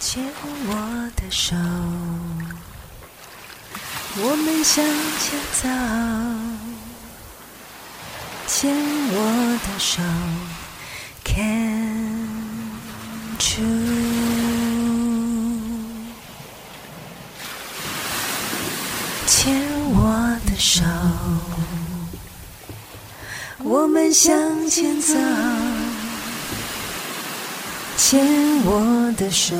[0.00, 0.24] 牵
[0.68, 1.56] 我的手，
[4.16, 4.84] 我们向
[5.18, 5.68] 前走。
[8.46, 8.74] 牵
[9.10, 10.00] 我的手
[11.24, 12.38] ，Can
[13.38, 13.66] you？。
[19.26, 19.60] 牵
[19.94, 20.84] 我的手，
[23.58, 25.14] 我们向前走。
[28.10, 28.24] 牵
[28.64, 29.54] 我的手。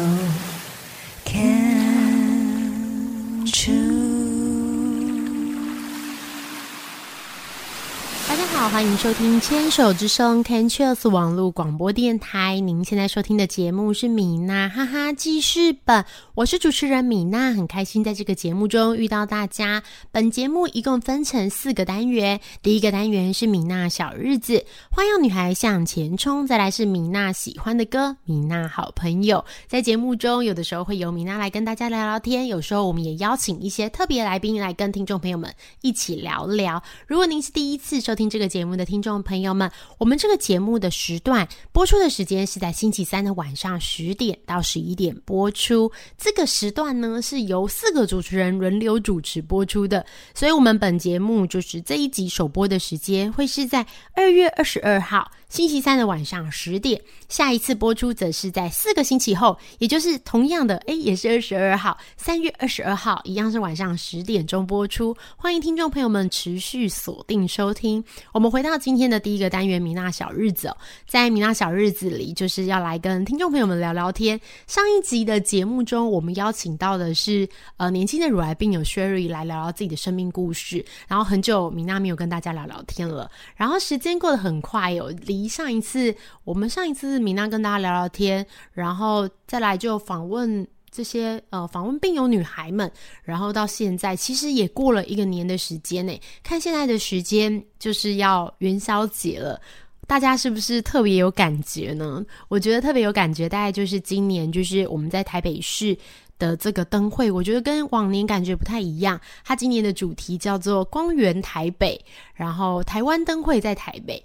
[8.29, 12.61] 大家好，欢迎收听《牵手之声》Canchels 网络广播电台。
[12.61, 16.05] 您现在收听的节目是米娜哈哈记事本，
[16.35, 19.83] 我是主持人米娜，很开心在这个节目中遇到大家。
[20.13, 29.42] 本节目一共分成四个单元，第一个单元是米娜小日子，花样女孩向前冲；再来是米娜喜欢的歌，米娜好朋友。
[29.67, 36.83] 在节目中，有的时候会由米娜来跟大家聊聊天，有时候我们也邀请一些特别来宾来跟听众朋友们一起聊聊。
[37.07, 45.92] 如果您是第一次收听这个节目的听众朋友们，我们这个节目的时段播出的时间是在星期三的晚上十点到十一点播出。
[46.16, 65.17] 这个时段呢是由四个主持人轮流主持播出的，所以我们本节目就是这一集首播的时间会是在二月二十二号星期三的晚上十点，下一次播出则是在四个星期后，也就是同样的，诶，也是二十二号，三月二十二号，一样是晚上十点钟播出。
[65.39, 68.05] 欢迎听众朋友们持续锁定收听。
[68.33, 70.77] 我们回到今天的第一个单元——米娜小日子哦，
[71.07, 74.39] 在米娜小日子里，就是要来跟听众朋友们聊聊天。
[74.67, 80.85] 上一集的节目中，我们邀请到的是呃年轻的乳癌病友 Sherry 来聊聊自己的生命故事。
[81.07, 90.67] 然后很久米娜没有跟大家聊聊天了，然后时间过得很快哦，离上一次我们上一次米娜跟大家聊聊天，然后再来就访问。
[90.91, 92.90] 这些呃访问病友女孩们，
[93.23, 96.18] 然后到现在其实也过了一个年的时间呢。
[96.42, 99.61] 看现在的时间就是要元宵节了，
[100.07, 102.24] 大家是不是特别有感觉呢？
[102.48, 105.96] 我觉得特别有感觉，大概就是今年就是我们在台北市
[106.39, 109.20] 的这个灯会，我觉得跟往年感觉不太一样。
[109.45, 112.02] 它今年的主题叫做“光源台北”，
[112.34, 114.20] 然后台湾灯会在台北。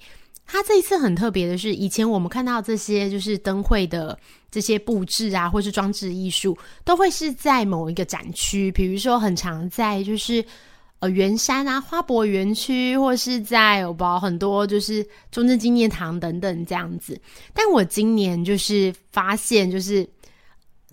[0.46, 4.18] 它这一次很特别的是，以前我们看到这些就是灯会的
[4.52, 10.44] 这些布置啊，或是装置艺术，都会是在某一个展区，比如说很常在就是
[11.00, 17.20] 呃圆山啊花博园区，或是在我不很多就是中正纪念堂等等这样子。
[17.54, 20.08] 但我今年就是发现，就是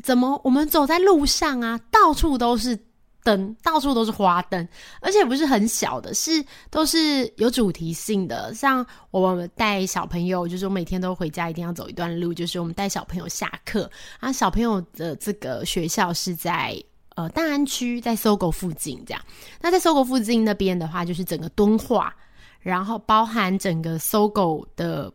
[0.02, 2.78] 怎么我们走在路上啊，到处都是。
[3.22, 4.68] 灯到处都是花灯，
[5.00, 8.52] 而且不是很小的，是都是有主题性的。
[8.54, 14.32] 像我们带小朋友，就是我每天都回家一定要走一段路，就是我们带小朋友下课啊。
[14.32, 16.82] 小朋友的这个学校是在
[17.16, 19.22] 呃大安区，在搜狗附近这样。
[19.60, 22.14] 那在搜狗附近那边的话，就是整个敦化，
[22.60, 25.12] 然后包含整个搜狗的。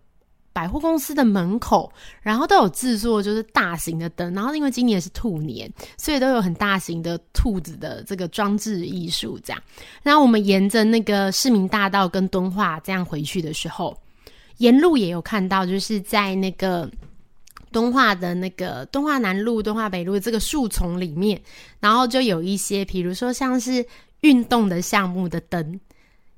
[0.55, 4.33] 百货公司的门口，然后都有制作，就是大型的灯。
[4.33, 9.37] 然后因为今年是兔年，所以都有很大型的兔子的这个装置艺术。
[9.43, 9.61] 这样，
[10.01, 13.93] 然后我们沿着那个市民大道跟敦化这样回去的时候，
[14.59, 16.89] 沿路也有看到，就是在那个
[17.69, 21.37] 敦化的那个敦化南路、敦化北路这个树丛里面，
[21.81, 23.85] 然后就有一些，比如说像是
[24.21, 25.77] 运动的项目的灯。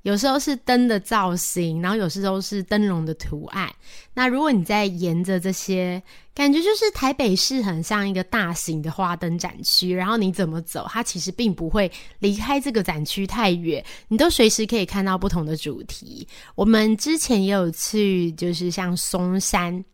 [0.02, 3.70] 有时候是灯的造型，然后有时候是灯笼的图案。
[4.14, 6.02] 那如果你在沿着这些，
[6.34, 16.26] 感觉就是台北市很像一个大型的花灯展区，然后你怎么走，它其实并不会离开这个展区太远，你都随时可以看到不同的主题。
[16.54, 19.84] 我们之前也有去，就是像松山。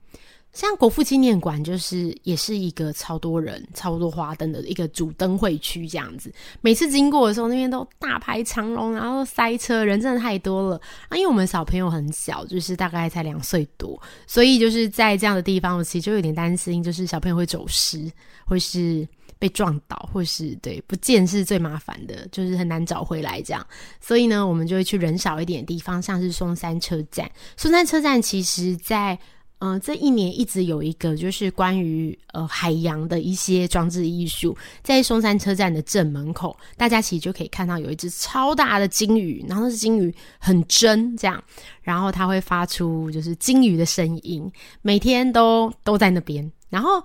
[0.54, 6.32] 像国父纪念馆就是也是一个超多人、超多花灯的一个主灯会区这样子。
[6.60, 11.16] 每次经过的时候，那边都大排长龙，然后塞车，人真的太多了啊！
[11.16, 18.08] 因为我们小朋友很小，就是大概才两岁多，所以就是在这样的地方，我其实就有点担心，就是小朋友会走失，
[18.46, 19.06] 或是
[19.40, 23.66] 被撞倒，或是对不见是最麻烦的，就是很难找回来这样。
[24.00, 27.28] 所以呢，我们就会去人少一点的地方，像是松山车站。
[27.56, 29.18] 松山车站其实，在
[29.60, 41.42] 嗯，这一年一直有一个就是关于呃海洋的一些装置艺术，在松山车站的正门口，大家其实就可以看到有一只超大的鲸鱼，然后那只鲸鱼很真这样，
[41.82, 44.50] 然后它会发出就是鲸鱼的声音，
[44.82, 47.02] 每天都都在那边，然后。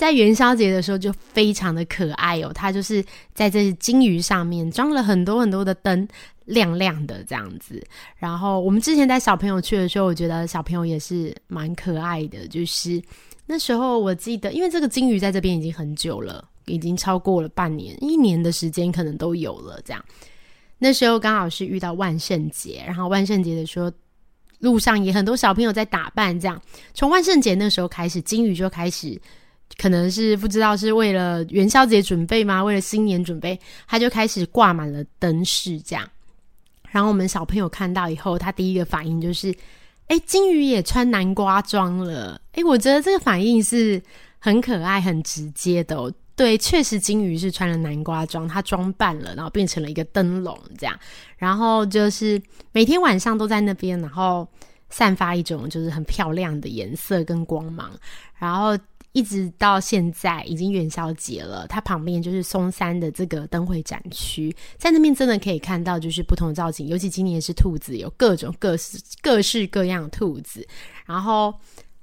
[0.00, 3.04] 在元宵节的时候就非常的可爱哦，它就是
[3.34, 6.08] 在这金鱼上面装了很多很多的灯，
[6.46, 7.86] 亮亮的这样子。
[8.16, 12.98] 然后我们之前带小朋友去的时候，我觉得小朋友也是蛮可爱的，就是
[13.44, 19.78] 那时候我记得，因为这个金鱼在这边已经很久了，已经超过了半年、一年的时间，可能都有了。
[19.84, 20.02] 这样，
[20.78, 23.92] 那时候刚好是遇到万圣节，然后万圣节的时候，
[24.60, 26.40] 路上也很多小朋友在打扮。
[26.40, 26.58] 这样，
[26.94, 29.20] 从万圣节那时候开始，金鱼就开始，
[29.78, 32.62] 可能是不知道是为了元宵节准备吗？
[32.62, 35.80] 为了新年准备，他就开始挂满了灯饰。
[35.80, 36.08] 这样，
[36.90, 39.54] 然后我们小朋友看到以后，他第一个反应就是。
[40.10, 42.40] 哎，金鱼也穿南瓜装了。
[42.54, 44.02] 哎，我觉得这个反应是
[44.40, 46.12] 很可爱、很直接的。
[46.34, 50.98] 对，确实金鱼是穿了南瓜装，它装扮了，然后变成了一个灯笼这样。
[51.36, 54.44] 然后就是每天晚上都在那边，然后
[54.88, 57.92] 散发一种就是很漂亮的颜色跟光芒。
[58.36, 58.76] 然后。
[59.12, 70.64] 一直到现在已经元宵节了，它旁边就是松山的这个灯会展区，在那边真的可以看到就是不同的造型，尤其今年是兔子，有各种各式各式各样的兔子。
[71.06, 71.52] 然后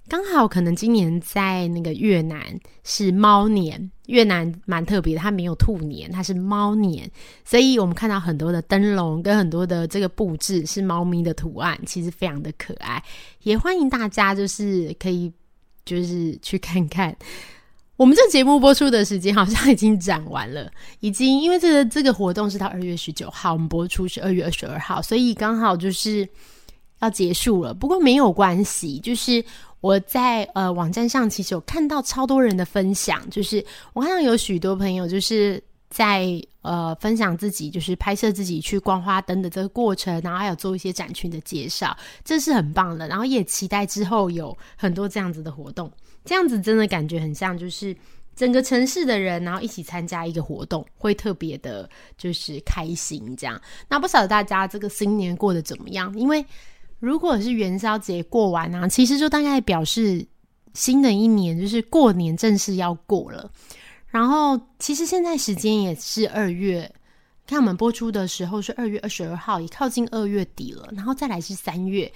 [0.09, 2.42] 刚好可能今年在那个越南
[2.83, 7.10] 是猫年，越南蛮特别的，它没有兔年，它是猫年，
[7.45, 13.01] 所以我们看到很多的灯笼跟很多的这个布置是猫咪的图案，其实非常的可爱。
[13.44, 15.31] 也欢迎大家就是可以。
[15.88, 17.16] 就是去看看，
[17.98, 20.69] 我们这节目播出的时间好像已经展完了，
[21.00, 26.28] 已经因为这个这个活动是到二月十九号，我们播出是二月二十二号，所以刚好就是
[27.00, 27.74] 要结束了。
[27.74, 29.44] 不过没有关系，就是
[29.81, 33.63] 我在呃网站上其实有看到超多人的分享，就是
[33.94, 43.07] 我看到有许多朋友就是在呃分享自己就是拍摄自己去逛花灯的这个过程，然后还有做一些展群的介绍，这是很棒的。
[43.07, 45.92] 然后也期待之后有很多这样子的活动，
[46.25, 47.95] 这样子真的感觉很像就是
[48.36, 53.60] 整个城市的人，然后一起参加一个活动，会特别的就是开心这样。
[53.88, 56.13] 那不晓得大家这个新年过得怎么样？
[56.19, 56.45] 因为
[57.00, 60.28] 如果是元宵节过完啊，其实就大概表示
[60.74, 63.50] 新的一年就是过年正式要过了。
[64.17, 66.91] 然后，其实现在时间也是二月，
[67.45, 70.89] 看我们播出的时候是二月二十二号，也靠近二月底了。
[70.95, 72.11] 然后再来是三月，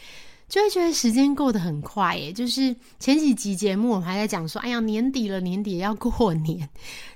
[0.50, 2.34] 就会觉得时间过得很快耶。
[2.34, 6.68] 就是前几集节目我们还在讲说，哎呀，年底了，年底要过年，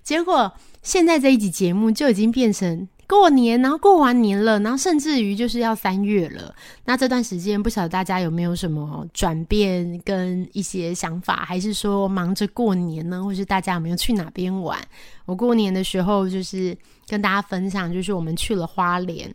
[0.04, 0.54] 结果
[0.84, 2.88] 现在这一集节目就已经变成。
[3.08, 6.54] 过年，然后过完年了，然后甚至于就是要三月了。
[6.86, 13.24] 那这段时间，不晓得大家有没有什么转变跟一些想法，还是说忙着过年呢？
[13.24, 14.80] 或是大家有没有去哪边玩？
[15.26, 16.76] 我过年的时候就是
[17.08, 19.34] 跟大家分享，就是我们去了花莲。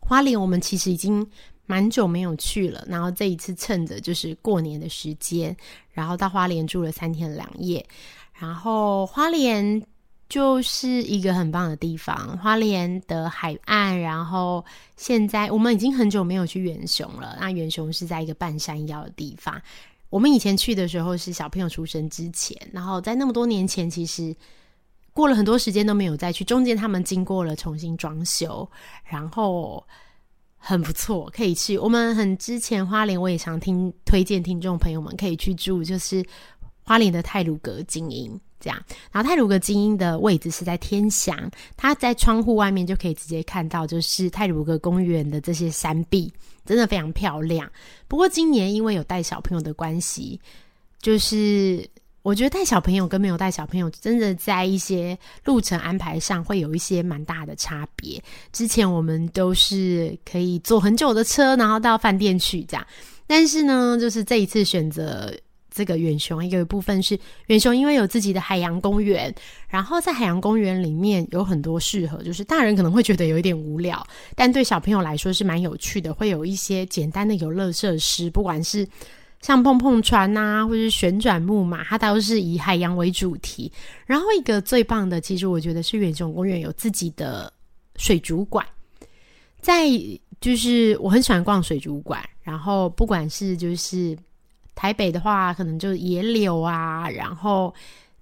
[0.00, 1.26] 花莲我们其实已经
[1.64, 5.56] 蛮久没有去了，然后这一次趁着就是过年的时间，
[5.92, 7.86] 然后到花莲住了三天两夜，
[8.38, 9.82] 然后花莲。
[10.32, 14.00] 就是一个很棒的地方，花莲的海岸。
[14.00, 14.64] 然后
[14.96, 17.36] 现在我们已经很久没有去远雄了。
[17.38, 19.60] 那远雄是在一个半山腰的地方。
[20.08, 24.34] 我们以前去的时候是小朋友出生之前，然后在那么多年前，其实
[25.12, 26.42] 过了很多时间都没有再去。
[26.42, 28.66] 中间他们经过了重新装修，
[29.04, 29.86] 然后
[30.56, 31.76] 很不错，可以去。
[31.76, 36.24] 我们很之前花莲我也常听推荐听众朋友们可以去住，就是
[36.84, 38.40] 花莲的泰鲁阁精英。
[38.62, 38.80] 这样，
[39.10, 46.32] 然后泰鲁格精英的位置是在天祥，它在窗户外面就可以直接看到，就是泰鲁格公园的这些山壁，
[46.64, 47.68] 真的非常漂亮。
[48.06, 50.40] 不过今年因为有带小朋友的关系，
[51.00, 51.84] 就是
[52.22, 58.22] 我觉得带小朋友跟没有带小朋友，真的在一些路程安排上会有一些蛮大的差别。
[58.52, 62.86] 之前我们都是可以坐很久的车，然后到饭店去这样，
[63.26, 65.36] 但是呢，就是这一次选择。
[65.74, 69.34] 这个远雄有一部分是远雄，因为有自己的海洋公园，
[69.66, 78.86] 然后在海洋公园里面有很多适合，就是大人可能会觉得有一点无聊，但对小朋友来说是蛮有趣的，会有一些简单的游乐设施，不管是
[79.40, 83.72] 像碰碰船呐，或者是旋转木马，它都是以海洋为主题。
[84.04, 87.52] 然后一个最棒的，其实我觉得是远雄公园有自己的
[87.96, 88.66] 水族馆，
[89.60, 89.88] 在
[90.40, 94.14] 就是我很喜欢逛水族馆，然后不管是就是。
[94.74, 97.72] 台北的话，可能就野柳啊，然后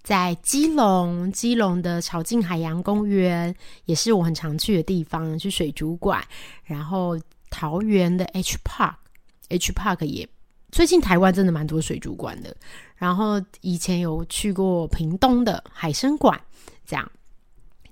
[0.02, 3.54] 在基隆，基隆的草境海洋公园
[3.84, 6.22] 也是我很常去的地方，去水族馆。
[6.64, 7.18] 然后
[7.50, 10.28] 桃园的 H Park，H Park 也
[10.72, 12.54] 最近台湾真的蛮多水族馆的。
[12.96, 16.38] 然后以前有去过屏东的海参馆，
[16.84, 17.10] 这样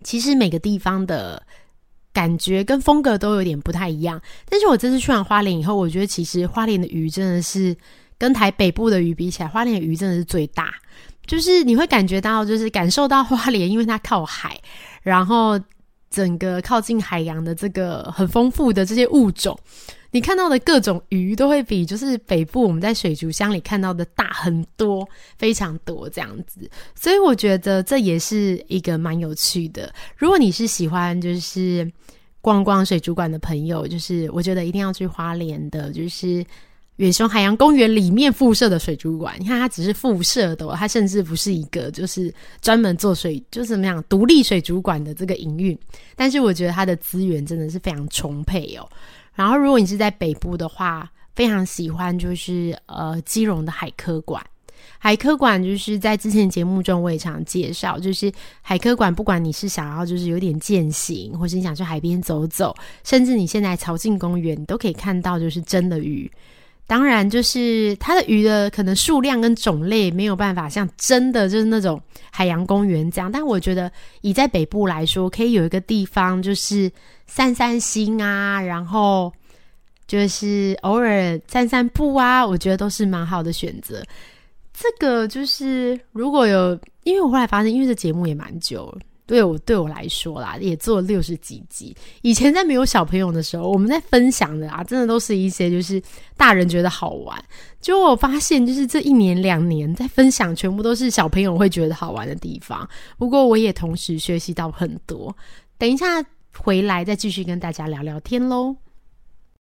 [0.02, 1.42] 其实每个地方的
[2.12, 4.20] 感觉跟风格都有点不太一样。
[4.48, 7.76] 但是我这次去完花莲以后，我觉得其实花莲的鱼真的是。
[8.18, 10.75] 跟台北部的鱼比起来，花莲的鱼真的是最大。
[11.26, 14.58] 就是你会感觉到，就是感受到花莲，因为它靠海，
[15.02, 15.60] 然后
[16.10, 19.54] 整个靠近海洋的这个很丰富的这些物种，
[20.10, 25.06] 你看到的各种鱼都会比就是北部我们在水族箱里看到的大很多，
[25.37, 26.70] 非常多这样子。
[26.94, 29.92] 所以我觉得这也是一个蛮有趣的。
[30.16, 31.87] 如果你是喜欢就是
[32.40, 36.42] 逛逛水族馆的朋友，就是我觉得一定要去花莲的，就是
[36.98, 39.34] 远雄海洋公园里面附设的水族馆。
[39.38, 45.78] 你看，它只是附设的，它甚至不是一个就是专门做水，就是怎么样独立水族馆的这个营运。
[46.14, 48.88] 但是我觉得它的资源真的是非常充沛哦。
[49.34, 54.44] 然后，如果你是在北部的话，非常喜欢就是呃基隆的海科馆。
[54.98, 62.74] 海科馆就是在之前节目中我也常介绍，就是海科馆，不管你是想要就是有点践行，或是你想去海边走走，
[63.04, 66.28] 甚至你现在朝境公园，你都可以看到就是真的鱼。
[66.88, 73.92] 当然，就是它的鱼的可能数量跟种类没有办法像真的就是那种海洋公园这样，但我觉得
[74.23, 76.90] 以在北部来说，可以有一个地方就是
[77.26, 79.30] 散散心啊，然后
[80.07, 84.02] 就是偶尔散散步啊，我觉得都是蛮好的选择。
[84.73, 89.00] 这个就是如果有，因为我后来发现，因为这节目也蛮久了。
[89.28, 91.94] 对我对我来说啦，也做了六十几集。
[92.23, 96.02] 以前在没有小朋友的时候，我们在分享的啊，真的都是一些就是
[96.35, 97.38] 大人觉得好玩。
[97.78, 102.88] 就我发现，就是这一年两年在分享，全部都是小朋友会觉得好玩的地方。
[103.18, 105.37] 不过我也同时学习到很多。
[105.76, 106.25] 等一下
[106.56, 108.75] 回来再继续跟大家聊聊天喽。